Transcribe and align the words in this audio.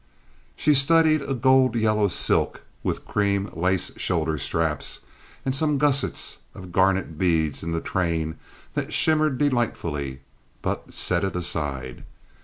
She 0.55 0.73
studied 0.73 1.21
a 1.21 1.35
golden 1.35 1.79
yellow 1.79 2.07
silk, 2.07 2.63
with 2.81 3.05
cream 3.05 3.51
lace 3.53 3.91
shoulder 3.97 4.39
straps, 4.39 5.01
and 5.45 5.55
some 5.55 5.77
gussets 5.77 6.39
of 6.55 6.71
garnet 6.71 7.19
beads 7.19 7.61
in 7.61 7.71
the 7.71 7.81
train 7.81 8.39
that 8.73 8.93
shimmered 8.93 9.37
delightfully, 9.37 10.21
but 10.63 10.91
set 10.91 11.23
it 11.23 11.35
aside. 11.35 12.03